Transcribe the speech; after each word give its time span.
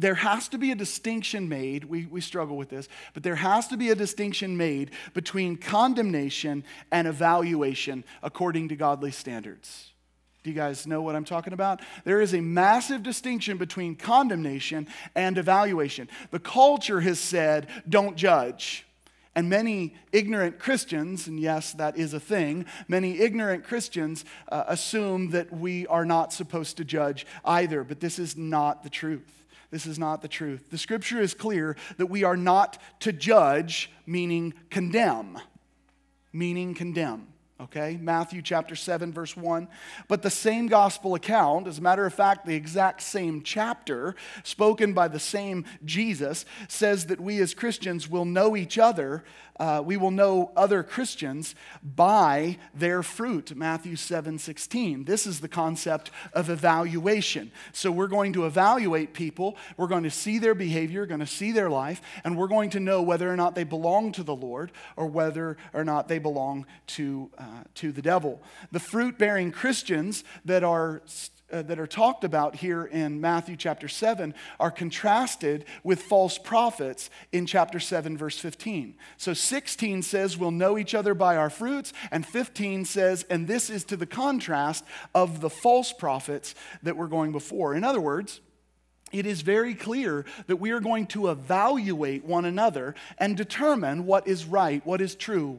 there 0.00 0.14
has 0.14 0.48
to 0.48 0.58
be 0.58 0.70
a 0.70 0.74
distinction 0.74 1.48
made. 1.48 1.84
We, 1.84 2.06
we 2.06 2.22
struggle 2.22 2.56
with 2.56 2.70
this, 2.70 2.88
but 3.12 3.22
there 3.22 3.36
has 3.36 3.68
to 3.68 3.76
be 3.76 3.90
a 3.90 3.94
distinction 3.94 4.56
made 4.56 4.92
between 5.12 5.56
condemnation 5.56 6.64
and 6.90 7.06
evaluation 7.06 8.04
according 8.22 8.68
to 8.68 8.76
godly 8.76 9.10
standards. 9.10 9.90
Do 10.42 10.48
you 10.48 10.56
guys 10.56 10.86
know 10.86 11.02
what 11.02 11.16
I'm 11.16 11.26
talking 11.26 11.52
about? 11.52 11.82
There 12.04 12.22
is 12.22 12.34
a 12.34 12.40
massive 12.40 13.02
distinction 13.02 13.58
between 13.58 13.94
condemnation 13.94 14.88
and 15.14 15.36
evaluation. 15.36 16.08
The 16.30 16.38
culture 16.38 17.00
has 17.00 17.20
said, 17.20 17.68
don't 17.86 18.16
judge. 18.16 18.86
And 19.34 19.50
many 19.50 19.94
ignorant 20.12 20.58
Christians, 20.58 21.26
and 21.26 21.38
yes, 21.38 21.74
that 21.74 21.98
is 21.98 22.14
a 22.14 22.20
thing, 22.20 22.64
many 22.88 23.20
ignorant 23.20 23.64
Christians 23.64 24.24
uh, 24.50 24.64
assume 24.66 25.30
that 25.30 25.52
we 25.52 25.86
are 25.88 26.06
not 26.06 26.32
supposed 26.32 26.78
to 26.78 26.84
judge 26.84 27.26
either, 27.44 27.84
but 27.84 28.00
this 28.00 28.18
is 28.18 28.34
not 28.34 28.82
the 28.82 28.90
truth. 28.90 29.39
This 29.70 29.86
is 29.86 29.98
not 29.98 30.22
the 30.22 30.28
truth. 30.28 30.70
The 30.70 30.78
scripture 30.78 31.20
is 31.20 31.34
clear 31.34 31.76
that 31.96 32.06
we 32.06 32.24
are 32.24 32.36
not 32.36 32.78
to 33.00 33.12
judge, 33.12 33.90
meaning 34.06 34.54
condemn. 34.68 35.38
Meaning 36.32 36.74
condemn 36.74 37.28
okay? 37.62 37.98
Matthew 38.00 38.42
chapter 38.42 38.74
7, 38.74 39.12
verse 39.12 39.36
1. 39.36 39.68
But 40.08 40.22
the 40.22 40.30
same 40.30 40.66
gospel 40.66 41.14
account, 41.14 41.66
as 41.66 41.78
a 41.78 41.82
matter 41.82 42.06
of 42.06 42.14
fact, 42.14 42.46
the 42.46 42.54
exact 42.54 43.02
same 43.02 43.42
chapter, 43.42 44.14
spoken 44.42 44.92
by 44.92 45.08
the 45.08 45.20
same 45.20 45.64
Jesus, 45.84 46.44
says 46.68 47.06
that 47.06 47.20
we 47.20 47.40
as 47.40 47.54
Christians 47.54 48.08
will 48.08 48.24
know 48.24 48.56
each 48.56 48.78
other 48.78 49.24
uh, 49.60 49.82
we 49.84 49.98
will 49.98 50.10
know 50.10 50.50
other 50.56 50.82
Christians 50.82 51.54
by 51.82 52.56
their 52.74 53.02
fruit. 53.02 53.54
Matthew 53.54 53.94
7 53.94 54.38
16. 54.38 55.04
This 55.04 55.26
is 55.26 55.40
the 55.40 55.48
concept 55.48 56.10
of 56.32 56.48
evaluation. 56.48 57.52
So 57.72 57.92
we're 57.92 58.06
going 58.06 58.32
to 58.32 58.46
evaluate 58.46 59.12
people, 59.12 59.58
we're 59.76 59.86
going 59.86 60.04
to 60.04 60.10
see 60.10 60.38
their 60.38 60.54
behavior, 60.54 61.04
going 61.04 61.20
to 61.20 61.26
see 61.26 61.52
their 61.52 61.68
life, 61.68 62.00
and 62.24 62.38
we're 62.38 62.48
going 62.48 62.70
to 62.70 62.80
know 62.80 63.02
whether 63.02 63.30
or 63.30 63.36
not 63.36 63.54
they 63.54 63.64
belong 63.64 64.12
to 64.12 64.22
the 64.22 64.34
Lord 64.34 64.72
or 64.96 65.06
whether 65.06 65.58
or 65.74 65.84
not 65.84 66.08
they 66.08 66.18
belong 66.18 66.64
to, 66.88 67.30
uh, 67.36 67.49
to 67.74 67.92
the 67.92 68.02
devil. 68.02 68.42
The 68.72 68.80
fruit 68.80 69.18
bearing 69.18 69.52
Christians 69.52 70.24
that 70.44 70.64
are 70.64 71.02
uh, 71.52 71.62
that 71.62 71.78
are 71.80 71.86
talked 71.86 72.24
about 72.24 72.56
here 72.56 72.84
in 72.84 73.20
Matthew 73.20 73.56
chapter 73.56 73.88
7 73.88 74.34
are 74.58 74.70
contrasted 74.70 75.64
with 75.82 76.02
false 76.02 76.38
prophets 76.38 77.10
in 77.32 77.46
chapter 77.46 77.80
7, 77.80 78.16
verse 78.16 78.38
15. 78.38 78.94
So 79.16 79.34
16 79.34 80.02
says, 80.02 80.36
We'll 80.38 80.52
know 80.52 80.78
each 80.78 80.94
other 80.94 81.14
by 81.14 81.36
our 81.36 81.50
fruits, 81.50 81.92
and 82.10 82.24
15 82.24 82.84
says, 82.84 83.24
And 83.28 83.48
this 83.48 83.68
is 83.68 83.84
to 83.86 83.96
the 83.96 84.06
contrast 84.06 84.84
of 85.14 85.40
the 85.40 85.50
false 85.50 85.92
prophets 85.92 86.54
that 86.82 86.96
were 86.96 87.08
going 87.08 87.32
before. 87.32 87.74
In 87.74 87.84
other 87.84 88.00
words, 88.00 88.40
it 89.12 89.26
is 89.26 89.42
very 89.42 89.74
clear 89.74 90.24
that 90.46 90.56
we 90.56 90.70
are 90.70 90.80
going 90.80 91.06
to 91.08 91.30
evaluate 91.30 92.24
one 92.24 92.44
another 92.44 92.94
and 93.18 93.36
determine 93.36 94.06
what 94.06 94.28
is 94.28 94.44
right, 94.44 94.84
what 94.86 95.00
is 95.00 95.16
true. 95.16 95.58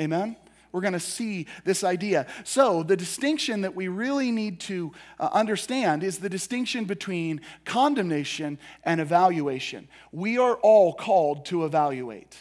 Amen? 0.00 0.36
We're 0.72 0.80
going 0.80 0.92
to 0.92 1.00
see 1.00 1.46
this 1.64 1.84
idea. 1.84 2.26
So, 2.44 2.82
the 2.82 2.96
distinction 2.96 3.62
that 3.62 3.74
we 3.74 3.88
really 3.88 4.30
need 4.30 4.60
to 4.60 4.92
uh, 5.18 5.28
understand 5.32 6.02
is 6.02 6.18
the 6.18 6.28
distinction 6.28 6.84
between 6.84 7.40
condemnation 7.64 8.58
and 8.84 9.00
evaluation. 9.00 9.88
We 10.12 10.38
are 10.38 10.56
all 10.56 10.94
called 10.94 11.46
to 11.46 11.64
evaluate. 11.64 12.36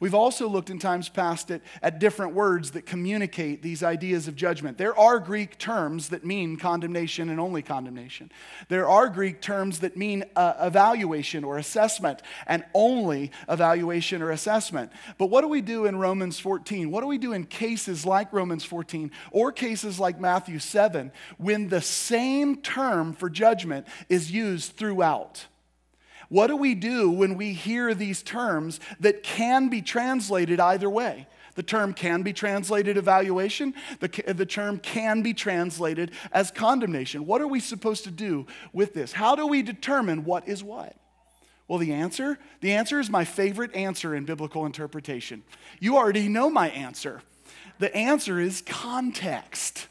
We've 0.00 0.14
also 0.14 0.48
looked 0.48 0.70
in 0.70 0.78
times 0.78 1.08
past 1.08 1.50
at, 1.50 1.62
at 1.82 1.98
different 1.98 2.34
words 2.34 2.72
that 2.72 2.86
communicate 2.86 3.62
these 3.62 3.82
ideas 3.82 4.28
of 4.28 4.36
judgment. 4.36 4.78
There 4.78 4.98
are 4.98 5.18
Greek 5.18 5.58
terms 5.58 6.08
that 6.08 6.24
mean 6.24 6.56
condemnation 6.56 7.28
and 7.30 7.38
only 7.38 7.62
condemnation. 7.62 8.30
There 8.68 8.88
are 8.88 9.08
Greek 9.08 9.40
terms 9.40 9.80
that 9.80 9.96
mean 9.96 10.24
uh, 10.36 10.54
evaluation 10.60 11.44
or 11.44 11.58
assessment 11.58 12.22
and 12.46 12.64
only 12.74 13.30
evaluation 13.48 14.22
or 14.22 14.30
assessment. 14.30 14.92
But 15.18 15.26
what 15.26 15.42
do 15.42 15.48
we 15.48 15.60
do 15.60 15.86
in 15.86 15.96
Romans 15.96 16.38
14? 16.38 16.90
What 16.90 17.00
do 17.00 17.06
we 17.06 17.18
do 17.18 17.32
in 17.32 17.44
cases 17.44 18.06
like 18.06 18.32
Romans 18.32 18.64
14 18.64 19.10
or 19.30 19.52
cases 19.52 19.98
like 19.98 20.20
Matthew 20.20 20.58
7 20.58 21.12
when 21.38 21.68
the 21.68 21.80
same 21.80 22.56
term 22.56 23.12
for 23.12 23.28
judgment 23.28 23.86
is 24.08 24.30
used 24.30 24.76
throughout? 24.76 25.46
What 26.32 26.46
do 26.46 26.56
we 26.56 26.74
do 26.74 27.10
when 27.10 27.36
we 27.36 27.52
hear 27.52 27.92
these 27.92 28.22
terms 28.22 28.80
that 29.00 29.22
can 29.22 29.68
be 29.68 29.82
translated 29.82 30.60
either 30.60 30.88
way? 30.88 31.26
The 31.56 31.62
term 31.62 31.92
can 31.92 32.22
be 32.22 32.32
translated 32.32 32.96
evaluation, 32.96 33.74
the, 34.00 34.08
the 34.32 34.46
term 34.46 34.78
can 34.78 35.20
be 35.20 35.34
translated 35.34 36.12
as 36.32 36.50
condemnation. 36.50 37.26
What 37.26 37.42
are 37.42 37.46
we 37.46 37.60
supposed 37.60 38.04
to 38.04 38.10
do 38.10 38.46
with 38.72 38.94
this? 38.94 39.12
How 39.12 39.36
do 39.36 39.46
we 39.46 39.60
determine 39.60 40.24
what 40.24 40.48
is 40.48 40.64
what? 40.64 40.96
Well, 41.68 41.78
the 41.78 41.92
answer? 41.92 42.38
The 42.62 42.72
answer 42.72 42.98
is 42.98 43.10
my 43.10 43.26
favorite 43.26 43.74
answer 43.74 44.14
in 44.14 44.24
biblical 44.24 44.64
interpretation. 44.64 45.42
You 45.80 45.98
already 45.98 46.30
know 46.30 46.48
my 46.48 46.70
answer. 46.70 47.20
The 47.78 47.94
answer 47.94 48.40
is 48.40 48.62
context. 48.62 49.86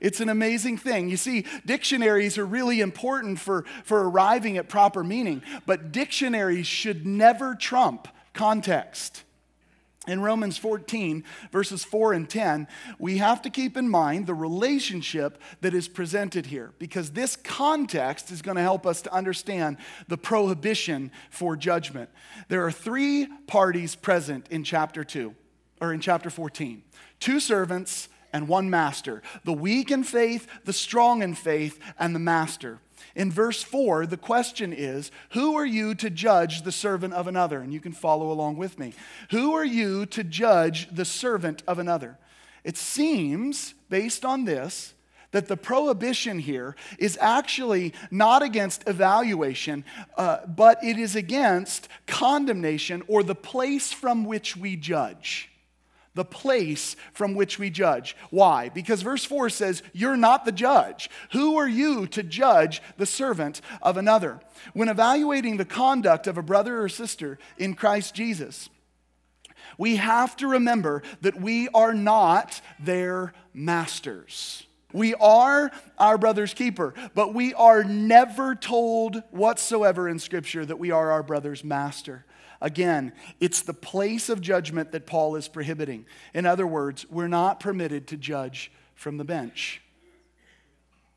It's 0.00 0.20
an 0.20 0.28
amazing 0.28 0.78
thing. 0.78 1.08
You 1.08 1.16
see, 1.16 1.44
dictionaries 1.64 2.38
are 2.38 2.46
really 2.46 2.80
important 2.80 3.38
for, 3.38 3.64
for 3.84 4.08
arriving 4.08 4.56
at 4.56 4.68
proper 4.68 5.02
meaning, 5.02 5.42
but 5.66 5.92
dictionaries 5.92 6.66
should 6.66 7.06
never 7.06 7.54
trump 7.54 8.08
context. 8.32 9.22
In 10.06 10.20
Romans 10.20 10.56
14, 10.56 11.24
verses 11.50 11.82
4 11.82 12.12
and 12.12 12.30
10, 12.30 12.68
we 12.96 13.18
have 13.18 13.42
to 13.42 13.50
keep 13.50 13.76
in 13.76 13.88
mind 13.88 14.28
the 14.28 14.34
relationship 14.34 15.42
that 15.62 15.74
is 15.74 15.88
presented 15.88 16.46
here 16.46 16.72
because 16.78 17.10
this 17.10 17.34
context 17.34 18.30
is 18.30 18.40
going 18.40 18.56
to 18.56 18.62
help 18.62 18.86
us 18.86 19.02
to 19.02 19.12
understand 19.12 19.78
the 20.06 20.16
prohibition 20.16 21.10
for 21.30 21.56
judgment. 21.56 22.08
There 22.48 22.64
are 22.64 22.70
three 22.70 23.26
parties 23.48 23.96
present 23.96 24.46
in 24.48 24.62
chapter 24.62 25.02
2, 25.02 25.34
or 25.80 25.92
in 25.92 25.98
chapter 25.98 26.30
14 26.30 26.84
two 27.20 27.40
servants 27.40 28.08
and 28.36 28.46
one 28.46 28.68
master 28.68 29.22
the 29.44 29.52
weak 29.52 29.90
in 29.90 30.04
faith, 30.04 30.46
the 30.64 30.72
strong 30.72 31.22
in 31.22 31.34
faith, 31.34 31.80
and 31.98 32.14
the 32.14 32.20
master. 32.20 32.78
In 33.14 33.32
verse 33.32 33.62
4, 33.62 34.06
the 34.06 34.18
question 34.18 34.72
is 34.74 35.10
Who 35.30 35.56
are 35.56 35.66
you 35.66 35.94
to 35.96 36.10
judge 36.10 36.62
the 36.62 36.72
servant 36.72 37.14
of 37.14 37.26
another? 37.26 37.60
And 37.60 37.72
you 37.72 37.80
can 37.80 37.92
follow 37.92 38.30
along 38.30 38.58
with 38.58 38.78
me. 38.78 38.92
Who 39.30 39.54
are 39.54 39.64
you 39.64 40.06
to 40.06 40.22
judge 40.22 40.94
the 40.94 41.04
servant 41.04 41.62
of 41.66 41.78
another? 41.78 42.18
It 42.62 42.76
seems, 42.76 43.74
based 43.88 44.24
on 44.24 44.44
this, 44.44 44.92
that 45.30 45.48
the 45.48 45.56
prohibition 45.56 46.38
here 46.38 46.76
is 46.98 47.18
actually 47.20 47.94
not 48.10 48.42
against 48.42 48.86
evaluation, 48.86 49.84
uh, 50.16 50.46
but 50.46 50.82
it 50.84 50.98
is 50.98 51.16
against 51.16 51.88
condemnation 52.06 53.02
or 53.08 53.22
the 53.22 53.34
place 53.34 53.92
from 53.92 54.24
which 54.24 54.56
we 54.56 54.76
judge 54.76 55.50
the 56.16 56.24
place 56.24 56.96
from 57.12 57.34
which 57.34 57.58
we 57.58 57.70
judge. 57.70 58.16
Why? 58.30 58.70
Because 58.70 59.02
verse 59.02 59.24
4 59.24 59.50
says, 59.50 59.82
You're 59.92 60.16
not 60.16 60.44
the 60.44 60.52
judge. 60.52 61.08
Who 61.32 61.56
are 61.56 61.68
you 61.68 62.08
to 62.08 62.24
judge 62.24 62.82
the 62.96 63.06
servant 63.06 63.60
of 63.82 63.96
another? 63.96 64.40
When 64.72 64.88
evaluating 64.88 65.58
the 65.58 65.64
conduct 65.64 66.26
of 66.26 66.38
a 66.38 66.42
brother 66.42 66.82
or 66.82 66.88
sister 66.88 67.38
in 67.58 67.74
Christ 67.74 68.14
Jesus, 68.14 68.68
we 69.78 69.96
have 69.96 70.36
to 70.38 70.48
remember 70.48 71.02
that 71.20 71.40
we 71.40 71.68
are 71.68 71.94
not 71.94 72.60
their 72.80 73.34
masters. 73.52 74.66
We 74.92 75.14
are 75.14 75.70
our 75.98 76.16
brother's 76.16 76.54
keeper, 76.54 76.94
but 77.14 77.34
we 77.34 77.52
are 77.52 77.84
never 77.84 78.54
told 78.54 79.22
whatsoever 79.30 80.08
in 80.08 80.18
Scripture 80.18 80.64
that 80.64 80.78
we 80.78 80.90
are 80.90 81.10
our 81.10 81.22
brother's 81.22 81.62
master. 81.62 82.24
Again, 82.60 83.12
it's 83.40 83.62
the 83.62 83.74
place 83.74 84.28
of 84.28 84.40
judgment 84.40 84.92
that 84.92 85.06
Paul 85.06 85.36
is 85.36 85.48
prohibiting. 85.48 86.06
In 86.34 86.46
other 86.46 86.66
words, 86.66 87.08
we're 87.10 87.28
not 87.28 87.60
permitted 87.60 88.06
to 88.08 88.16
judge 88.16 88.72
from 88.94 89.18
the 89.18 89.24
bench. 89.24 89.82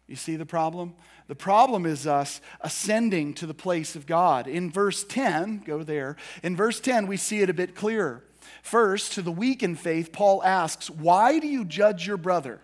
You 0.07 0.15
see 0.15 0.35
the 0.35 0.45
problem? 0.45 0.95
The 1.27 1.35
problem 1.35 1.85
is 1.85 2.07
us 2.07 2.41
ascending 2.61 3.35
to 3.35 3.45
the 3.45 3.53
place 3.53 3.95
of 3.95 4.07
God. 4.07 4.47
In 4.47 4.71
verse 4.71 5.03
10, 5.03 5.59
go 5.65 5.83
there. 5.83 6.17
In 6.41 6.55
verse 6.55 6.79
10, 6.79 7.05
we 7.05 7.17
see 7.17 7.41
it 7.41 7.49
a 7.49 7.53
bit 7.53 7.75
clearer. 7.75 8.23
First, 8.63 9.13
to 9.13 9.21
the 9.21 9.31
weak 9.31 9.61
in 9.61 9.75
faith, 9.75 10.11
Paul 10.11 10.43
asks, 10.43 10.89
Why 10.89 11.37
do 11.37 11.47
you 11.47 11.63
judge 11.63 12.07
your 12.07 12.17
brother? 12.17 12.59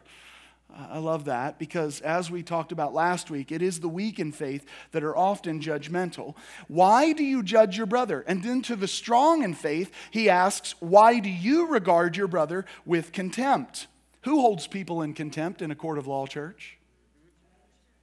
I 0.77 0.98
love 0.98 1.25
that 1.25 1.57
because, 1.57 2.01
as 2.01 2.30
we 2.30 2.44
talked 2.44 2.74
about 2.74 2.94
last 2.94 3.30
week, 3.30 3.51
it 3.51 3.62
is 3.62 3.80
the 3.80 3.88
weak 3.88 4.19
in 4.19 4.33
faith 4.33 4.66
that 4.92 5.04
are 5.04 5.16
often 5.16 5.62
judgmental. 5.62 6.36
Why 6.68 7.13
do 7.13 7.24
you 7.24 7.44
judge 7.44 7.77
your 7.77 7.86
brother? 7.86 8.25
And 8.27 8.44
then 8.44 8.62
to 8.63 8.75
the 8.75 8.88
strong 8.88 9.44
in 9.44 9.54
faith, 9.54 9.89
he 10.12 10.30
asks, 10.30 10.75
Why 10.80 11.19
do 11.19 11.30
you 11.30 11.68
regard 11.68 12.18
your 12.18 12.27
brother 12.27 12.66
with 12.86 13.13
contempt? 13.13 13.88
Who 14.24 14.42
holds 14.42 14.68
people 14.68 15.01
in 15.01 15.13
contempt 15.13 15.62
in 15.62 15.72
a 15.72 15.75
court 15.75 15.98
of 15.98 16.07
law 16.07 16.27
church? 16.27 16.78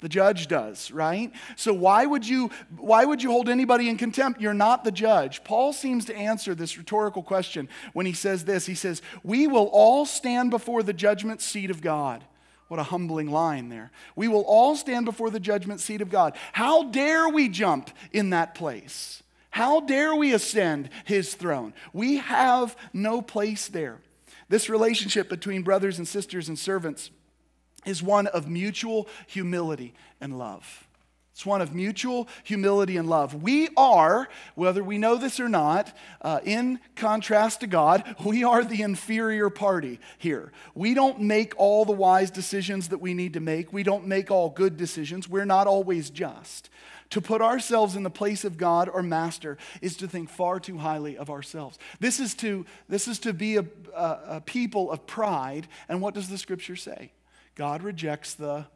The 0.01 0.09
judge 0.09 0.49
does, 0.49 0.91
right? 0.91 1.31
So 1.57 1.73
why 1.73 2.07
would 2.07 2.27
you 2.27 2.51
why 2.77 3.05
would 3.05 3.23
you 3.23 3.31
hold 3.31 3.49
anybody 3.49 3.89
in 3.89 3.97
contempt? 3.97 4.41
You're 4.41 4.53
not 4.53 4.83
the 4.83 4.91
judge. 4.91 5.45
Paul 5.45 5.73
seems 5.73 6.07
to 6.07 6.17
answer 6.17 6.55
this 6.55 6.77
rhetorical 6.77 7.23
question 7.23 7.69
when 7.93 8.05
he 8.07 8.13
says 8.13 8.45
this. 8.45 8.67
He 8.67 8.75
says, 8.75 9.01
"We 9.23 9.47
will 9.47 9.71
all 9.73 10.05
stand 10.05 10.51
before 10.51 10.83
the 10.83 10.93
judgment 10.93 11.41
seat 11.41 11.71
of 11.71 11.83
God." 11.83 12.25
What 12.73 12.81
a 12.81 12.85
humbling 12.85 13.31
line 13.31 13.69
there. 13.69 13.91
We 14.17 14.29
will 14.29 14.47
all 14.47 14.77
stand 14.77 15.05
before 15.05 15.29
the 15.29 15.39
judgment 15.39 15.79
seat 15.79 16.01
of 16.01 16.09
God. 16.09 16.35
How 16.55 16.85
dare 16.85 17.29
we 17.29 17.51
jump 17.51 17.91
in 18.15 18.31
that 18.31 18.55
place? 18.55 19.23
How 19.51 19.81
dare 19.81 20.17
we 20.17 20.33
ascend 20.33 20.89
his 21.05 21.35
throne? 21.35 21.75
We 21.93 22.17
have 22.17 22.75
no 22.95 23.21
place 23.21 23.69
there. 23.69 23.99
This 24.49 24.71
relationship 24.71 25.29
between 25.29 25.61
brothers 25.61 25.99
and 25.99 26.09
sisters 26.09 26.49
and 26.49 26.59
servants 26.59 27.11
is 27.85 28.03
one 28.03 28.27
of 28.29 28.49
mutual 28.49 29.07
humility 29.27 29.93
and 30.19 30.39
love. 30.39 30.89
It's 31.33 31.47
one 31.47 31.63
of 31.63 31.75
mutual 31.75 32.29
humility 32.45 32.99
and 32.99 33.09
love. 33.09 33.43
We 33.43 33.69
are, 33.75 34.29
whether 34.55 34.85
we 34.85 34.99
know 34.99 35.17
this 35.17 35.41
or 35.41 35.49
not, 35.49 35.97
uh, 36.21 36.41
in 36.45 36.79
contrast 36.95 37.61
to 37.61 37.67
God, 37.67 38.17
we 38.23 38.45
are 38.45 38.63
the 38.63 38.83
inferior 38.83 39.49
party 39.49 39.99
here. 40.19 40.53
We 40.75 40.93
don't 40.93 41.21
make 41.23 41.55
all 41.57 41.87
the 41.87 41.93
wise 41.93 42.31
decisions 42.31 42.89
that 42.89 42.99
we 42.99 43.15
need 43.15 43.33
to 43.33 43.41
make. 43.41 43.73
We 43.73 43.83
don't 43.83 44.07
make 44.07 44.31
all 44.31 44.51
good 44.51 44.77
decisions. 44.77 45.27
We're 45.27 45.47
not 45.47 45.67
always 45.67 46.11
just. 46.11 46.69
To 47.11 47.23
put 47.23 47.41
ourselves 47.41 47.97
in 47.97 48.03
the 48.03 48.11
place 48.11 48.45
of 48.45 48.59
God 48.59 48.91
or 48.91 49.03
master 49.03 49.57
is 49.81 49.97
to 49.99 50.09
think 50.09 50.29
far 50.29 50.61
too 50.61 50.79
highly 50.79 51.17
of 51.17 51.31
ourselves. 51.31 51.79
This 51.99 52.21
is 52.21 52.35
to, 52.37 52.67
this 52.91 53.09
is 53.09 53.19
to 53.21 53.33
be 53.33 53.57
a, 53.57 53.65
a, 53.95 54.19
a 54.29 54.43
people 54.45 54.91
of 54.91 55.07
pride. 55.07 55.67
And 55.89 56.03
what 56.03 56.13
does 56.13 56.29
the 56.29 56.39
scripture 56.39 56.77
say? 56.77 57.13
God 57.55 57.83
rejects 57.83 58.35
the 58.35 58.67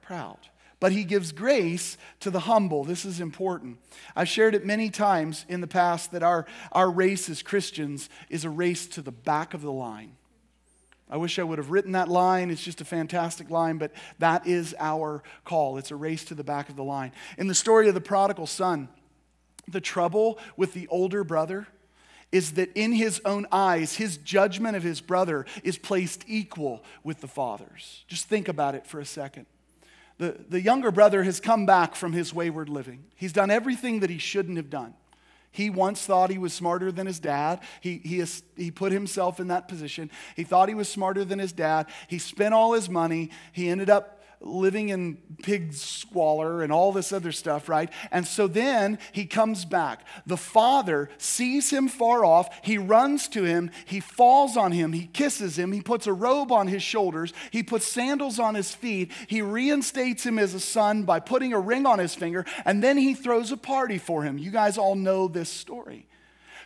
proud 0.00 0.38
but 0.82 0.90
he 0.90 1.04
gives 1.04 1.30
grace 1.30 1.96
to 2.18 2.28
the 2.28 2.40
humble. 2.40 2.82
This 2.82 3.04
is 3.04 3.20
important. 3.20 3.78
I've 4.16 4.28
shared 4.28 4.56
it 4.56 4.66
many 4.66 4.90
times 4.90 5.46
in 5.48 5.60
the 5.60 5.68
past 5.68 6.10
that 6.10 6.24
our, 6.24 6.44
our 6.72 6.90
race 6.90 7.30
as 7.30 7.40
Christians 7.40 8.10
is 8.28 8.44
a 8.44 8.50
race 8.50 8.88
to 8.88 9.00
the 9.00 9.12
back 9.12 9.54
of 9.54 9.62
the 9.62 9.70
line. 9.70 10.16
I 11.08 11.18
wish 11.18 11.38
I 11.38 11.44
would 11.44 11.58
have 11.58 11.70
written 11.70 11.92
that 11.92 12.08
line. 12.08 12.50
It's 12.50 12.64
just 12.64 12.80
a 12.80 12.84
fantastic 12.84 13.48
line, 13.48 13.78
but 13.78 13.92
that 14.18 14.44
is 14.44 14.74
our 14.76 15.22
call. 15.44 15.78
It's 15.78 15.92
a 15.92 15.96
race 15.96 16.24
to 16.24 16.34
the 16.34 16.42
back 16.42 16.68
of 16.68 16.74
the 16.74 16.82
line. 16.82 17.12
In 17.38 17.46
the 17.46 17.54
story 17.54 17.86
of 17.86 17.94
the 17.94 18.00
prodigal 18.00 18.48
son, 18.48 18.88
the 19.68 19.80
trouble 19.80 20.36
with 20.56 20.72
the 20.72 20.88
older 20.88 21.22
brother 21.22 21.68
is 22.32 22.54
that 22.54 22.72
in 22.74 22.90
his 22.90 23.20
own 23.24 23.46
eyes, 23.52 23.94
his 23.94 24.16
judgment 24.16 24.74
of 24.74 24.82
his 24.82 25.00
brother 25.00 25.46
is 25.62 25.78
placed 25.78 26.24
equal 26.26 26.82
with 27.04 27.20
the 27.20 27.28
father's. 27.28 28.02
Just 28.08 28.24
think 28.24 28.48
about 28.48 28.74
it 28.74 28.84
for 28.84 28.98
a 28.98 29.06
second. 29.06 29.46
The, 30.22 30.36
the 30.48 30.60
younger 30.60 30.92
brother 30.92 31.24
has 31.24 31.40
come 31.40 31.66
back 31.66 31.96
from 31.96 32.12
his 32.12 32.32
wayward 32.32 32.68
living. 32.68 33.02
He's 33.16 33.32
done 33.32 33.50
everything 33.50 33.98
that 34.00 34.08
he 34.08 34.18
shouldn't 34.18 34.56
have 34.56 34.70
done. 34.70 34.94
He 35.50 35.68
once 35.68 36.06
thought 36.06 36.30
he 36.30 36.38
was 36.38 36.52
smarter 36.52 36.92
than 36.92 37.08
his 37.08 37.18
dad. 37.18 37.58
He, 37.80 38.00
he, 38.04 38.24
he 38.56 38.70
put 38.70 38.92
himself 38.92 39.40
in 39.40 39.48
that 39.48 39.66
position. 39.66 40.12
He 40.36 40.44
thought 40.44 40.68
he 40.68 40.76
was 40.76 40.88
smarter 40.88 41.24
than 41.24 41.40
his 41.40 41.52
dad. 41.52 41.88
He 42.06 42.20
spent 42.20 42.54
all 42.54 42.72
his 42.72 42.88
money. 42.88 43.30
He 43.50 43.68
ended 43.68 43.90
up 43.90 44.21
living 44.42 44.88
in 44.88 45.16
pig 45.42 45.72
squalor 45.74 46.62
and 46.62 46.72
all 46.72 46.92
this 46.92 47.12
other 47.12 47.32
stuff, 47.32 47.68
right? 47.68 47.90
And 48.10 48.26
so 48.26 48.46
then 48.46 48.98
he 49.12 49.26
comes 49.26 49.64
back. 49.64 50.06
The 50.26 50.36
father 50.36 51.10
sees 51.18 51.70
him 51.70 51.88
far 51.88 52.24
off. 52.24 52.48
He 52.62 52.78
runs 52.78 53.28
to 53.28 53.44
him. 53.44 53.70
He 53.84 54.00
falls 54.00 54.56
on 54.56 54.72
him. 54.72 54.92
He 54.92 55.06
kisses 55.06 55.58
him. 55.58 55.72
He 55.72 55.80
puts 55.80 56.06
a 56.06 56.12
robe 56.12 56.52
on 56.52 56.68
his 56.68 56.82
shoulders. 56.82 57.32
He 57.50 57.62
puts 57.62 57.86
sandals 57.86 58.38
on 58.38 58.54
his 58.54 58.74
feet. 58.74 59.12
He 59.26 59.42
reinstates 59.42 60.24
him 60.24 60.38
as 60.38 60.54
a 60.54 60.60
son 60.60 61.04
by 61.04 61.20
putting 61.20 61.52
a 61.52 61.60
ring 61.60 61.86
on 61.86 61.98
his 61.98 62.14
finger. 62.14 62.44
And 62.64 62.82
then 62.82 62.96
he 62.96 63.14
throws 63.14 63.52
a 63.52 63.56
party 63.56 63.98
for 63.98 64.22
him. 64.22 64.38
You 64.38 64.50
guys 64.50 64.78
all 64.78 64.94
know 64.94 65.28
this 65.28 65.48
story. 65.48 66.06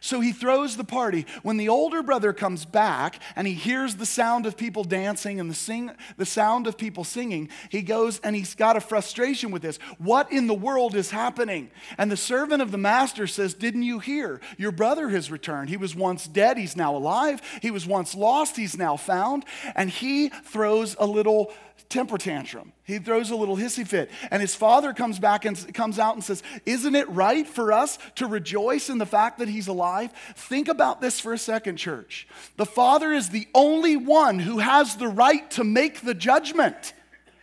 So 0.01 0.21
he 0.21 0.33
throws 0.33 0.77
the 0.77 0.85
party. 0.85 1.27
When 1.43 1.57
the 1.57 1.69
older 1.69 2.03
brother 2.03 2.33
comes 2.33 2.65
back 2.65 3.21
and 3.35 3.47
he 3.47 3.55
hears 3.55 3.97
the 3.97 4.07
sound 4.07 4.47
of 4.47 4.57
people 4.57 4.85
dancing 4.85 5.41
and 5.41 5.51
the, 5.51 5.55
sing, 5.55 5.91
the 6.17 6.27
sound 6.27 6.67
of 6.67 6.77
people 6.77 7.05
singing, 7.05 7.49
he 7.71 7.83
goes 7.83 8.19
and 8.21 8.37
he's 8.37 8.55
got 8.55 8.77
a 8.77 8.81
frustration 8.81 9.51
with 9.51 9.63
this. 9.63 9.79
What 9.99 10.31
in 10.31 10.47
the 10.47 10.55
world 10.55 10.95
is 10.95 11.11
happening? 11.11 11.71
And 11.99 12.11
the 12.11 12.17
servant 12.17 12.63
of 12.63 12.71
the 12.71 12.79
master 12.79 13.27
says, 13.27 13.55
Didn't 13.55 13.83
you 13.83 13.99
hear? 13.99 14.41
Your 14.57 14.73
brother 14.73 15.09
has 15.11 15.31
returned. 15.31 15.69
He 15.69 15.77
was 15.77 15.95
once 15.95 16.27
dead, 16.27 16.59
he's 16.59 16.77
now 16.77 16.97
alive. 16.97 17.41
He 17.63 17.71
was 17.71 17.87
once 17.87 18.15
lost, 18.15 18.57
he's 18.57 18.77
now 18.77 18.97
found. 18.97 19.45
And 19.75 19.91
he 19.91 20.29
throws 20.29 20.97
a 20.99 21.07
little 21.07 21.53
temper 21.89 22.19
tantrum. 22.19 22.73
He 22.85 22.99
throws 22.99 23.31
a 23.31 23.37
little 23.37 23.57
hissy 23.57 23.87
fit. 23.87 24.11
And 24.31 24.41
his 24.41 24.55
father 24.55 24.93
comes 24.93 25.19
back 25.19 25.45
and 25.45 25.75
comes 25.75 25.99
out 25.99 26.15
and 26.15 26.25
says, 26.25 26.43
Isn't 26.65 26.95
it 26.95 27.09
right 27.09 27.47
for 27.47 27.73
us 27.73 27.99
to 28.17 28.27
rejoice 28.27 28.89
in 28.89 28.99
the 28.99 29.07
fact 29.07 29.39
that 29.39 29.49
he's 29.49 29.69
alive? 29.69 30.13
Think 30.35 30.69
about 30.69 31.01
this 31.01 31.21
for 31.21 31.33
a 31.33 31.39
second, 31.39 31.77
church. 31.77 32.27
The 32.57 32.67
father 32.67 33.13
is 33.13 33.31
the 33.31 33.49
only 33.55 33.97
one 33.97 34.39
who 34.39 34.59
has 34.59 34.97
the 34.97 35.09
right 35.09 35.51
to 35.53 35.65
make 35.65 36.03
the 36.03 36.15
judgment. 36.15 36.93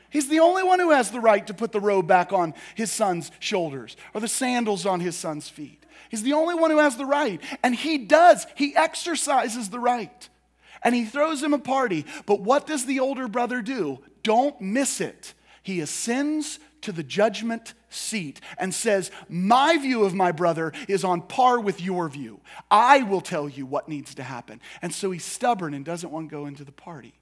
He's 0.10 0.30
the 0.30 0.40
only 0.40 0.64
one 0.64 0.80
who 0.80 0.92
has 0.92 1.10
the 1.10 1.20
right 1.20 1.46
to 1.48 1.56
put 1.56 1.72
the 1.72 1.82
robe 1.82 2.08
back 2.08 2.32
on 2.32 2.54
his 2.76 2.92
son's 2.92 3.32
shoulders 3.40 3.98
or 4.14 4.22
the 4.22 4.28
sandals 4.28 4.86
on 4.86 5.00
his 5.00 5.16
son's 5.16 5.50
feet. 5.50 5.84
He's 6.10 6.22
the 6.22 6.34
only 6.34 6.54
one 6.54 6.70
who 6.70 6.78
has 6.78 6.98
the 6.98 7.06
right. 7.06 7.42
And 7.64 7.74
he 7.74 7.98
does, 7.98 8.46
he 8.54 8.76
exercises 8.76 9.70
the 9.70 9.80
right. 9.80 10.30
And 10.84 10.94
he 10.94 11.06
throws 11.06 11.42
him 11.42 11.54
a 11.54 11.60
party. 11.60 12.06
But 12.28 12.42
what 12.42 12.68
does 12.68 12.86
the 12.86 13.00
older 13.00 13.28
brother 13.28 13.64
do? 13.64 14.00
Don't 14.24 14.60
miss 14.62 15.00
it. 15.02 15.34
He 15.62 15.80
ascends 15.80 16.60
to 16.82 16.92
the 16.92 17.04
judgment 17.04 17.74
seat 17.90 18.42
and 18.58 18.74
says, 18.74 19.12
My 19.30 19.78
view 19.78 20.04
of 20.04 20.14
my 20.14 20.32
brother 20.32 20.74
is 20.88 21.04
on 21.04 21.22
par 21.22 21.60
with 21.60 21.82
your 21.82 22.10
view. 22.10 22.42
I 22.70 23.04
will 23.04 23.22
tell 23.22 23.48
you 23.48 23.66
what 23.66 23.90
needs 23.90 24.16
to 24.16 24.24
happen. 24.24 24.62
And 24.82 24.94
so 24.94 25.12
he's 25.12 25.26
stubborn 25.26 25.74
and 25.74 25.86
doesn't 25.86 26.12
want 26.12 26.30
to 26.30 26.36
go 26.36 26.46
into 26.46 26.64
the 26.64 26.72
party. 26.72 27.14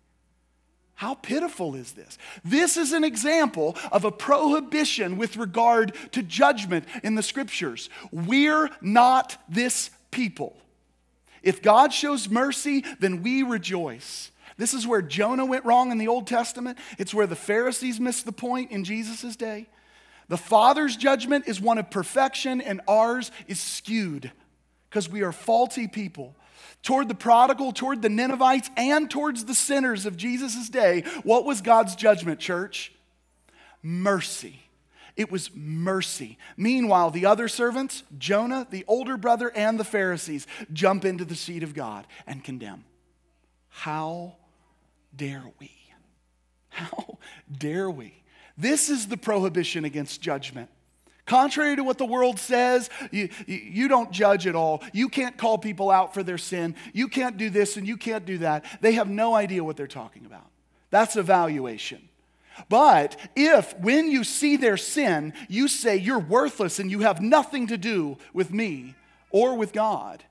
How 0.95 1.15
pitiful 1.15 1.73
is 1.75 1.93
this? 1.93 2.17
This 2.43 2.77
is 2.77 2.93
an 2.93 3.03
example 3.03 3.75
of 3.91 4.05
a 4.05 4.11
prohibition 4.11 5.17
with 5.17 5.37
regard 5.37 5.95
to 6.11 6.21
judgment 6.21 6.85
in 7.03 7.15
the 7.15 7.23
scriptures. 7.23 7.89
We're 8.11 8.69
not 8.81 9.37
this 9.49 9.89
people. 10.11 10.57
If 11.41 11.61
God 11.61 11.91
shows 11.91 12.29
mercy, 12.29 12.85
then 12.99 13.23
we 13.23 13.41
rejoice. 13.41 14.30
This 14.61 14.75
is 14.75 14.85
where 14.85 15.01
Jonah 15.01 15.47
went 15.47 15.65
wrong 15.65 15.91
in 15.91 15.97
the 15.97 16.07
Old 16.07 16.27
Testament. 16.27 16.77
It's 16.99 17.15
where 17.15 17.25
the 17.25 17.35
Pharisees 17.35 17.99
missed 17.99 18.25
the 18.25 18.31
point 18.31 18.69
in 18.69 18.83
Jesus' 18.83 19.35
day. 19.35 19.67
The 20.27 20.37
Father's 20.37 20.95
judgment 20.95 21.47
is 21.47 21.59
one 21.59 21.79
of 21.79 21.89
perfection, 21.89 22.61
and 22.61 22.79
ours 22.87 23.31
is 23.47 23.59
skewed 23.59 24.31
because 24.87 25.09
we 25.09 25.23
are 25.23 25.31
faulty 25.31 25.87
people. 25.87 26.35
Toward 26.83 27.07
the 27.07 27.15
prodigal, 27.15 27.71
toward 27.71 28.03
the 28.03 28.09
Ninevites, 28.09 28.69
and 28.77 29.09
towards 29.09 29.45
the 29.45 29.55
sinners 29.55 30.05
of 30.05 30.15
Jesus' 30.15 30.69
day, 30.69 31.05
what 31.23 31.43
was 31.43 31.61
God's 31.61 31.95
judgment, 31.95 32.39
church? 32.39 32.93
Mercy. 33.81 34.61
It 35.15 35.31
was 35.31 35.49
mercy. 35.55 36.37
Meanwhile, 36.55 37.09
the 37.09 37.25
other 37.25 37.47
servants, 37.47 38.03
Jonah, 38.19 38.67
the 38.69 38.85
older 38.87 39.17
brother, 39.17 39.51
and 39.55 39.79
the 39.79 39.83
Pharisees, 39.83 40.45
jump 40.71 41.03
into 41.03 41.25
the 41.25 41.33
seat 41.33 41.63
of 41.63 41.73
God 41.73 42.05
and 42.27 42.43
condemn. 42.43 42.85
How 43.69 44.35
dare 45.15 45.43
we? 45.59 45.71
How 46.69 47.17
dare 47.51 47.89
we? 47.89 48.23
This 48.57 48.89
is 48.89 49.07
the 49.07 49.17
prohibition 49.17 49.85
against 49.85 50.21
judgment. 50.21 50.69
Contrary 51.25 51.75
to 51.75 51.83
what 51.83 51.97
the 51.97 52.05
world 52.05 52.39
says, 52.39 52.89
you, 53.11 53.29
you 53.47 53.87
don't 53.87 54.11
judge 54.11 54.47
at 54.47 54.55
all. 54.55 54.83
You 54.91 55.07
can't 55.07 55.37
call 55.37 55.57
people 55.57 55.89
out 55.89 56.13
for 56.13 56.23
their 56.23 56.37
sin. 56.37 56.75
You 56.93 57.07
can't 57.07 57.37
do 57.37 57.49
this 57.49 57.77
and 57.77 57.87
you 57.87 57.95
can't 57.95 58.25
do 58.25 58.39
that. 58.39 58.65
They 58.81 58.93
have 58.93 59.09
no 59.09 59.35
idea 59.35 59.63
what 59.63 59.77
they're 59.77 59.87
talking 59.87 60.25
about. 60.25 60.47
That's 60.89 61.15
evaluation. 61.15 62.09
But 62.69 63.17
if, 63.35 63.77
when 63.79 64.11
you 64.11 64.23
see 64.23 64.57
their 64.57 64.77
sin, 64.77 65.33
you 65.47 65.67
say 65.67 65.95
you're 65.95 66.19
worthless 66.19 66.79
and 66.79 66.91
you 66.91 66.99
have 66.99 67.21
nothing 67.21 67.67
to 67.67 67.77
do 67.77 68.17
with 68.33 68.51
me 68.51 68.95
or 69.29 69.55
with 69.55 69.73
God, 69.73 70.23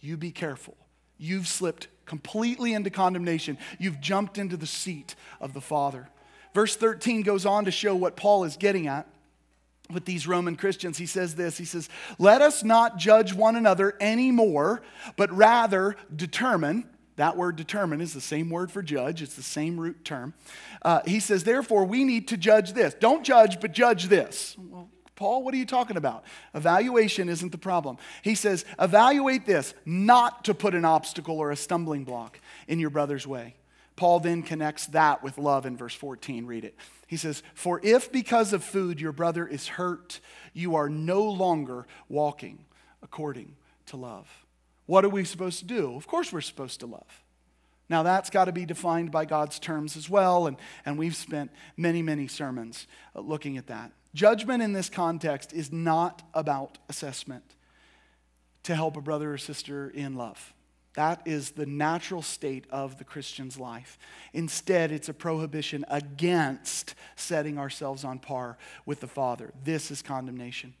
you 0.00 0.16
be 0.16 0.30
careful. 0.30 0.76
You've 1.18 1.48
slipped 1.48 1.88
completely 2.06 2.74
into 2.74 2.90
condemnation. 2.90 3.58
You've 3.78 4.00
jumped 4.00 4.38
into 4.38 4.56
the 4.56 4.66
seat 4.66 5.14
of 5.40 5.54
the 5.54 5.60
Father. 5.60 6.08
Verse 6.54 6.76
13 6.76 7.22
goes 7.22 7.46
on 7.46 7.64
to 7.64 7.70
show 7.70 7.94
what 7.94 8.16
Paul 8.16 8.44
is 8.44 8.56
getting 8.56 8.86
at 8.86 9.08
with 9.90 10.04
these 10.04 10.26
Roman 10.26 10.56
Christians. 10.56 10.98
He 10.98 11.06
says 11.06 11.34
this 11.34 11.58
He 11.58 11.64
says, 11.64 11.88
Let 12.18 12.42
us 12.42 12.62
not 12.62 12.96
judge 12.96 13.34
one 13.34 13.56
another 13.56 13.94
anymore, 14.00 14.82
but 15.16 15.30
rather 15.32 15.96
determine. 16.14 16.88
That 17.16 17.36
word 17.36 17.54
determine 17.54 18.00
is 18.00 18.12
the 18.12 18.20
same 18.20 18.50
word 18.50 18.72
for 18.72 18.82
judge, 18.82 19.22
it's 19.22 19.36
the 19.36 19.42
same 19.42 19.78
root 19.78 20.04
term. 20.04 20.34
Uh, 20.82 21.00
he 21.06 21.20
says, 21.20 21.44
Therefore, 21.44 21.84
we 21.84 22.04
need 22.04 22.28
to 22.28 22.36
judge 22.36 22.72
this. 22.72 22.94
Don't 22.94 23.24
judge, 23.24 23.60
but 23.60 23.72
judge 23.72 24.06
this. 24.06 24.56
Well, 24.58 24.88
Paul, 25.16 25.44
what 25.44 25.54
are 25.54 25.58
you 25.58 25.66
talking 25.66 25.96
about? 25.96 26.24
Evaluation 26.54 27.28
isn't 27.28 27.52
the 27.52 27.58
problem. 27.58 27.98
He 28.22 28.34
says, 28.34 28.64
evaluate 28.80 29.46
this, 29.46 29.74
not 29.84 30.44
to 30.44 30.54
put 30.54 30.74
an 30.74 30.84
obstacle 30.84 31.38
or 31.38 31.52
a 31.52 31.56
stumbling 31.56 32.04
block 32.04 32.40
in 32.66 32.80
your 32.80 32.90
brother's 32.90 33.26
way. 33.26 33.54
Paul 33.96 34.18
then 34.20 34.42
connects 34.42 34.86
that 34.88 35.22
with 35.22 35.38
love 35.38 35.66
in 35.66 35.76
verse 35.76 35.94
14. 35.94 36.46
Read 36.46 36.64
it. 36.64 36.76
He 37.06 37.16
says, 37.16 37.42
For 37.54 37.80
if 37.84 38.10
because 38.10 38.52
of 38.52 38.64
food 38.64 39.00
your 39.00 39.12
brother 39.12 39.46
is 39.46 39.68
hurt, 39.68 40.18
you 40.52 40.74
are 40.74 40.88
no 40.88 41.22
longer 41.22 41.86
walking 42.08 42.64
according 43.02 43.54
to 43.86 43.96
love. 43.96 44.28
What 44.86 45.04
are 45.04 45.10
we 45.10 45.24
supposed 45.24 45.60
to 45.60 45.64
do? 45.64 45.94
Of 45.94 46.06
course, 46.06 46.32
we're 46.32 46.40
supposed 46.40 46.80
to 46.80 46.86
love. 46.86 47.23
Now, 47.88 48.02
that's 48.02 48.30
got 48.30 48.46
to 48.46 48.52
be 48.52 48.64
defined 48.64 49.10
by 49.10 49.26
God's 49.26 49.58
terms 49.58 49.96
as 49.96 50.08
well, 50.08 50.46
and, 50.46 50.56
and 50.86 50.98
we've 50.98 51.16
spent 51.16 51.50
many, 51.76 52.00
many 52.00 52.26
sermons 52.26 52.86
uh, 53.14 53.20
looking 53.20 53.58
at 53.58 53.66
that. 53.66 53.92
Judgment 54.14 54.62
in 54.62 54.72
this 54.72 54.88
context 54.88 55.52
is 55.52 55.72
not 55.72 56.22
about 56.32 56.78
assessment 56.88 57.44
to 58.62 58.74
help 58.74 58.96
a 58.96 59.00
brother 59.00 59.34
or 59.34 59.38
sister 59.38 59.90
in 59.90 60.14
love. 60.14 60.54
That 60.94 61.22
is 61.24 61.50
the 61.50 61.66
natural 61.66 62.22
state 62.22 62.66
of 62.70 62.98
the 62.98 63.04
Christian's 63.04 63.58
life. 63.58 63.98
Instead, 64.32 64.92
it's 64.92 65.08
a 65.08 65.14
prohibition 65.14 65.84
against 65.88 66.94
setting 67.16 67.58
ourselves 67.58 68.04
on 68.04 68.20
par 68.20 68.56
with 68.86 69.00
the 69.00 69.08
Father. 69.08 69.52
This 69.64 69.90
is 69.90 70.02
condemnation. 70.02 70.74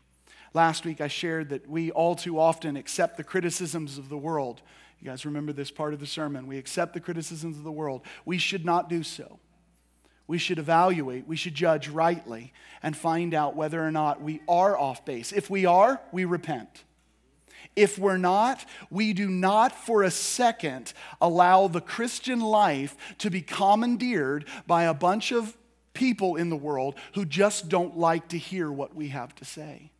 Last 0.54 0.84
week, 0.84 1.00
I 1.00 1.08
shared 1.08 1.48
that 1.48 1.68
we 1.68 1.90
all 1.90 2.14
too 2.14 2.38
often 2.38 2.76
accept 2.76 3.16
the 3.16 3.24
criticisms 3.24 3.98
of 3.98 4.08
the 4.08 4.16
world. 4.16 4.62
You 5.04 5.10
guys 5.10 5.26
remember 5.26 5.52
this 5.52 5.70
part 5.70 5.92
of 5.92 6.00
the 6.00 6.06
sermon. 6.06 6.46
We 6.46 6.56
accept 6.56 6.94
the 6.94 7.00
criticisms 7.00 7.58
of 7.58 7.62
the 7.62 7.70
world. 7.70 8.00
We 8.24 8.38
should 8.38 8.64
not 8.64 8.88
do 8.88 9.02
so. 9.02 9.38
We 10.26 10.38
should 10.38 10.58
evaluate, 10.58 11.28
we 11.28 11.36
should 11.36 11.54
judge 11.54 11.90
rightly, 11.90 12.54
and 12.82 12.96
find 12.96 13.34
out 13.34 13.54
whether 13.54 13.86
or 13.86 13.90
not 13.90 14.22
we 14.22 14.40
are 14.48 14.78
off 14.78 15.04
base. 15.04 15.30
If 15.30 15.50
we 15.50 15.66
are, 15.66 16.00
we 16.10 16.24
repent. 16.24 16.84
If 17.76 17.98
we're 17.98 18.16
not, 18.16 18.64
we 18.88 19.12
do 19.12 19.28
not 19.28 19.76
for 19.76 20.02
a 20.02 20.10
second 20.10 20.94
allow 21.20 21.68
the 21.68 21.82
Christian 21.82 22.40
life 22.40 22.96
to 23.18 23.30
be 23.30 23.42
commandeered 23.42 24.46
by 24.66 24.84
a 24.84 24.94
bunch 24.94 25.32
of 25.32 25.54
people 25.92 26.36
in 26.36 26.48
the 26.48 26.56
world 26.56 26.94
who 27.12 27.26
just 27.26 27.68
don't 27.68 27.98
like 27.98 28.28
to 28.28 28.38
hear 28.38 28.72
what 28.72 28.94
we 28.94 29.08
have 29.08 29.34
to 29.34 29.44
say. 29.44 29.90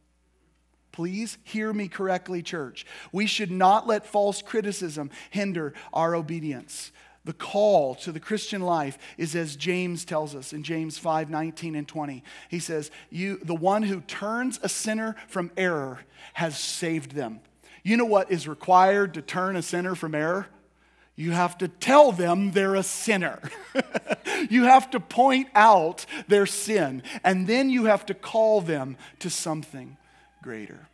Please 0.94 1.38
hear 1.42 1.72
me 1.72 1.88
correctly, 1.88 2.40
church. 2.40 2.86
We 3.10 3.26
should 3.26 3.50
not 3.50 3.88
let 3.88 4.06
false 4.06 4.42
criticism 4.42 5.10
hinder 5.30 5.74
our 5.92 6.14
obedience. 6.14 6.92
The 7.24 7.32
call 7.32 7.96
to 7.96 8.12
the 8.12 8.20
Christian 8.20 8.62
life 8.62 8.96
is 9.18 9.34
as 9.34 9.56
James 9.56 10.04
tells 10.04 10.36
us 10.36 10.52
in 10.52 10.62
James 10.62 10.96
5 10.96 11.30
19 11.30 11.74
and 11.74 11.88
20. 11.88 12.22
He 12.48 12.60
says, 12.60 12.92
you, 13.10 13.40
The 13.42 13.56
one 13.56 13.82
who 13.82 14.02
turns 14.02 14.60
a 14.62 14.68
sinner 14.68 15.16
from 15.26 15.50
error 15.56 15.98
has 16.34 16.56
saved 16.56 17.10
them. 17.10 17.40
You 17.82 17.96
know 17.96 18.04
what 18.04 18.30
is 18.30 18.46
required 18.46 19.14
to 19.14 19.22
turn 19.22 19.56
a 19.56 19.62
sinner 19.62 19.96
from 19.96 20.14
error? 20.14 20.46
You 21.16 21.32
have 21.32 21.58
to 21.58 21.66
tell 21.66 22.12
them 22.12 22.52
they're 22.52 22.76
a 22.76 22.84
sinner. 22.84 23.40
you 24.48 24.62
have 24.62 24.92
to 24.92 25.00
point 25.00 25.48
out 25.56 26.06
their 26.28 26.46
sin, 26.46 27.02
and 27.24 27.48
then 27.48 27.68
you 27.68 27.86
have 27.86 28.06
to 28.06 28.14
call 28.14 28.60
them 28.60 28.96
to 29.18 29.28
something 29.28 29.96
greater. 30.44 30.86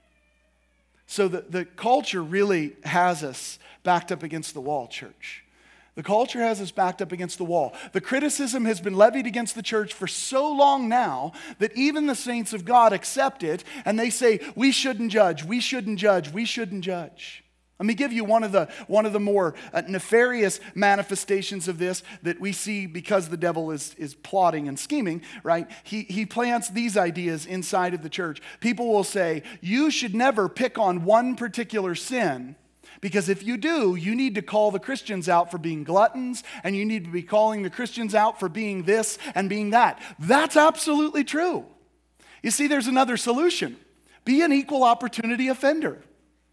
So 1.08 1.26
the, 1.26 1.40
the 1.40 1.64
culture 1.64 2.22
really 2.22 2.76
has 2.84 3.24
us 3.24 3.58
backed 3.82 4.12
up 4.12 4.22
against 4.22 4.54
the 4.54 4.60
wall, 4.60 4.86
church. 4.86 5.42
The 5.96 6.04
culture 6.04 6.38
has 6.38 6.60
us 6.60 6.70
backed 6.70 7.02
up 7.02 7.10
against 7.10 7.36
the 7.36 7.44
wall. 7.44 7.74
The 7.92 8.00
criticism 8.00 8.64
has 8.64 8.80
been 8.80 8.94
levied 8.94 9.26
against 9.26 9.56
the 9.56 9.62
church 9.62 9.92
for 9.92 10.06
so 10.06 10.50
long 10.52 10.88
now 10.88 11.32
that 11.58 11.76
even 11.76 12.06
the 12.06 12.14
saints 12.14 12.52
of 12.52 12.64
God 12.64 12.92
accept 12.92 13.42
it 13.42 13.64
and 13.84 13.98
they 13.98 14.08
say, 14.08 14.38
we 14.54 14.70
shouldn't 14.70 15.10
judge, 15.10 15.42
we 15.42 15.58
shouldn't 15.58 15.98
judge, 15.98 16.30
we 16.30 16.44
shouldn't 16.44 16.84
judge. 16.84 17.42
Let 17.80 17.86
me 17.86 17.94
give 17.94 18.12
you 18.12 18.24
one 18.24 18.44
of 18.44 18.52
the, 18.52 18.68
one 18.88 19.06
of 19.06 19.14
the 19.14 19.20
more 19.20 19.54
uh, 19.72 19.80
nefarious 19.88 20.60
manifestations 20.74 21.66
of 21.66 21.78
this 21.78 22.02
that 22.22 22.38
we 22.38 22.52
see 22.52 22.84
because 22.84 23.30
the 23.30 23.38
devil 23.38 23.70
is, 23.70 23.94
is 23.94 24.14
plotting 24.14 24.68
and 24.68 24.78
scheming, 24.78 25.22
right? 25.42 25.66
He, 25.82 26.02
he 26.02 26.26
plants 26.26 26.68
these 26.68 26.98
ideas 26.98 27.46
inside 27.46 27.94
of 27.94 28.02
the 28.02 28.10
church. 28.10 28.42
People 28.60 28.92
will 28.92 29.02
say, 29.02 29.44
You 29.62 29.90
should 29.90 30.14
never 30.14 30.46
pick 30.50 30.76
on 30.76 31.06
one 31.06 31.36
particular 31.36 31.94
sin 31.94 32.54
because 33.00 33.30
if 33.30 33.42
you 33.42 33.56
do, 33.56 33.96
you 33.96 34.14
need 34.14 34.34
to 34.34 34.42
call 34.42 34.70
the 34.70 34.78
Christians 34.78 35.26
out 35.26 35.50
for 35.50 35.56
being 35.56 35.82
gluttons, 35.82 36.44
and 36.62 36.76
you 36.76 36.84
need 36.84 37.06
to 37.06 37.10
be 37.10 37.22
calling 37.22 37.62
the 37.62 37.70
Christians 37.70 38.14
out 38.14 38.38
for 38.38 38.50
being 38.50 38.82
this 38.82 39.16
and 39.34 39.48
being 39.48 39.70
that. 39.70 40.02
That's 40.18 40.54
absolutely 40.54 41.24
true. 41.24 41.64
You 42.42 42.50
see, 42.50 42.66
there's 42.66 42.88
another 42.88 43.16
solution 43.16 43.78
be 44.26 44.42
an 44.42 44.52
equal 44.52 44.84
opportunity 44.84 45.48
offender. 45.48 46.02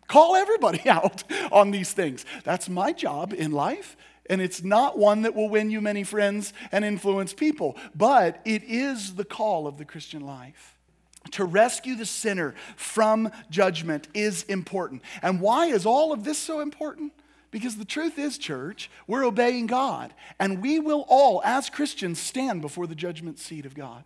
Call 0.07 0.35
everybody 0.35 0.81
out 0.89 1.23
on 1.51 1.71
these 1.71 1.93
things. 1.93 2.25
That's 2.43 2.69
my 2.69 2.93
job 2.93 3.33
in 3.33 3.51
life. 3.51 3.97
And 4.29 4.41
it's 4.41 4.61
not 4.61 4.97
one 4.97 5.21
that 5.21 5.35
will 5.35 5.47
win 5.47 5.69
you 5.69 5.79
many 5.79 6.03
friends 6.03 6.51
and 6.71 6.83
influence 6.83 7.33
people, 7.33 7.77
but 7.95 8.41
it 8.43 8.63
is 8.63 9.15
the 9.15 9.23
call 9.23 9.67
of 9.67 9.77
the 9.77 9.85
Christian 9.85 10.25
life 10.25 10.77
to 11.31 11.45
rescue 11.45 11.95
the 11.95 12.05
sinner 12.05 12.55
from 12.75 13.31
judgment 13.49 14.07
is 14.13 14.43
important. 14.43 15.01
And 15.21 15.41
why 15.41 15.67
is 15.67 15.85
all 15.85 16.11
of 16.13 16.23
this 16.23 16.37
so 16.37 16.59
important? 16.59 17.13
Because 17.51 17.77
the 17.77 17.85
truth 17.85 18.19
is, 18.19 18.37
church, 18.37 18.89
we're 19.07 19.25
obeying 19.25 19.67
God, 19.67 20.13
and 20.39 20.61
we 20.61 20.79
will 20.79 21.05
all, 21.07 21.41
as 21.45 21.69
Christians, 21.69 22.19
stand 22.19 22.61
before 22.61 22.87
the 22.87 22.95
judgment 22.95 23.39
seat 23.39 23.65
of 23.65 23.73
God. 23.73 24.03